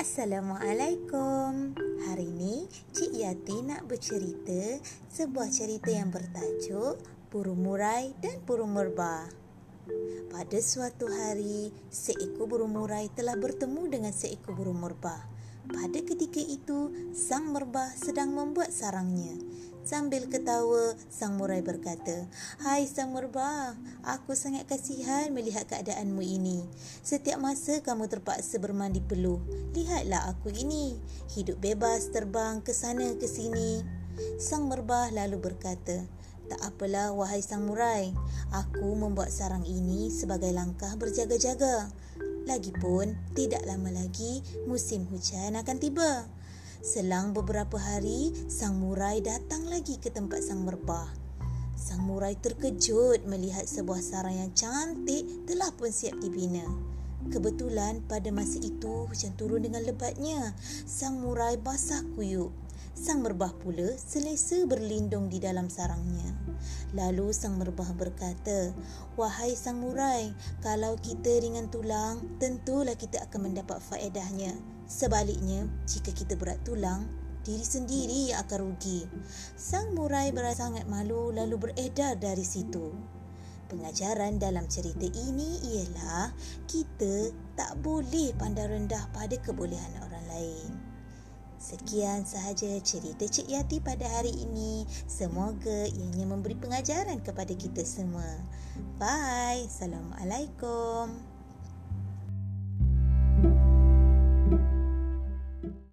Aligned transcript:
Assalamualaikum. 0.00 1.76
Hari 2.08 2.24
ini 2.24 2.64
Cik 2.96 3.20
Yati 3.20 3.60
nak 3.60 3.84
bercerita 3.84 4.80
sebuah 5.12 5.52
cerita 5.52 5.92
yang 5.92 6.08
bertajuk 6.08 6.96
Burung 7.28 7.60
Murai 7.60 8.16
dan 8.16 8.40
Burung 8.48 8.72
Merbah. 8.72 9.28
Pada 10.32 10.56
suatu 10.56 11.04
hari, 11.04 11.68
seekor 11.92 12.48
burung 12.48 12.80
murai 12.80 13.12
telah 13.12 13.36
bertemu 13.36 13.92
dengan 13.92 14.16
seekor 14.16 14.56
burung 14.56 14.80
merbah. 14.80 15.20
Pada 15.68 16.00
ketika 16.00 16.40
itu, 16.40 17.12
sang 17.12 17.52
merbah 17.52 17.92
sedang 17.92 18.32
membuat 18.32 18.72
sarangnya. 18.72 19.36
Sambil 19.80 20.28
ketawa, 20.28 20.92
sang 21.08 21.40
murai 21.40 21.64
berkata, 21.64 22.28
Hai 22.60 22.84
sang 22.84 23.16
merbah, 23.16 23.72
aku 24.04 24.36
sangat 24.36 24.68
kasihan 24.68 25.32
melihat 25.32 25.64
keadaanmu 25.66 26.20
ini. 26.20 26.60
Setiap 27.00 27.40
masa 27.40 27.80
kamu 27.80 28.06
terpaksa 28.12 28.60
bermandi 28.60 29.00
peluh. 29.00 29.40
Lihatlah 29.72 30.36
aku 30.36 30.52
ini, 30.52 31.00
hidup 31.32 31.64
bebas 31.64 32.12
terbang 32.12 32.60
ke 32.60 32.76
sana 32.76 33.16
ke 33.16 33.24
sini. 33.24 33.80
Sang 34.36 34.68
merbah 34.68 35.08
lalu 35.10 35.40
berkata, 35.40 36.04
Tak 36.50 36.60
apalah 36.66 37.14
wahai 37.14 37.40
sang 37.40 37.64
murai, 37.64 38.10
aku 38.50 38.98
membuat 38.98 39.30
sarang 39.30 39.62
ini 39.64 40.10
sebagai 40.10 40.50
langkah 40.50 40.92
berjaga-jaga. 40.98 41.88
Lagipun, 42.44 43.14
tidak 43.38 43.62
lama 43.64 43.94
lagi 43.94 44.42
musim 44.66 45.06
hujan 45.06 45.54
akan 45.54 45.76
tiba. 45.78 46.26
Selang 46.80 47.36
beberapa 47.36 47.76
hari, 47.76 48.32
sang 48.48 48.80
murai 48.80 49.20
datang 49.20 49.68
lagi 49.68 50.00
ke 50.00 50.08
tempat 50.08 50.40
sang 50.40 50.64
merbah. 50.64 51.12
Sang 51.76 52.00
murai 52.08 52.40
terkejut 52.40 53.28
melihat 53.28 53.68
sebuah 53.68 54.00
sarang 54.00 54.40
yang 54.40 54.52
cantik 54.56 55.28
telah 55.44 55.68
pun 55.76 55.92
siap 55.92 56.16
dibina. 56.24 56.64
Kebetulan 57.28 58.00
pada 58.08 58.32
masa 58.32 58.64
itu 58.64 59.04
hujan 59.04 59.36
turun 59.36 59.60
dengan 59.60 59.84
lebatnya. 59.84 60.56
Sang 60.88 61.20
murai 61.20 61.60
basah 61.60 62.00
kuyuk. 62.16 62.48
Sang 62.90 63.22
merbah 63.22 63.54
pula 63.54 63.94
selesa 63.94 64.66
berlindung 64.66 65.30
di 65.30 65.38
dalam 65.38 65.70
sarangnya. 65.70 66.34
Lalu 66.92 67.30
sang 67.30 67.54
merbah 67.56 67.90
berkata, 67.94 68.74
Wahai 69.14 69.54
sang 69.54 69.78
murai, 69.78 70.34
kalau 70.58 70.98
kita 70.98 71.38
ringan 71.38 71.70
tulang, 71.70 72.18
tentulah 72.42 72.98
kita 72.98 73.22
akan 73.30 73.50
mendapat 73.50 73.78
faedahnya. 73.78 74.58
Sebaliknya, 74.90 75.70
jika 75.86 76.10
kita 76.10 76.34
berat 76.34 76.58
tulang, 76.66 77.06
diri 77.46 77.64
sendiri 77.64 78.34
yang 78.34 78.42
akan 78.44 78.58
rugi. 78.68 79.06
Sang 79.54 79.94
murai 79.94 80.34
berasa 80.34 80.68
sangat 80.68 80.84
malu 80.90 81.32
lalu 81.32 81.70
beredar 81.70 82.18
dari 82.18 82.44
situ. 82.44 82.92
Pengajaran 83.70 84.42
dalam 84.42 84.66
cerita 84.66 85.06
ini 85.06 85.62
ialah 85.62 86.34
kita 86.66 87.30
tak 87.54 87.78
boleh 87.78 88.34
pandang 88.34 88.66
rendah 88.66 89.06
pada 89.14 89.38
kebolehan 89.38 89.94
orang 90.02 90.26
lain. 90.26 90.89
Sekian 91.60 92.24
sahaja 92.24 92.72
cerita 92.80 93.28
Cik 93.28 93.52
Yati 93.52 93.84
pada 93.84 94.08
hari 94.08 94.32
ini. 94.32 94.88
Semoga 95.04 95.84
ianya 95.92 96.24
memberi 96.24 96.56
pengajaran 96.56 97.20
kepada 97.20 97.52
kita 97.52 97.84
semua. 97.84 98.24
Bye. 98.96 99.68
Assalamualaikum. 99.68 101.29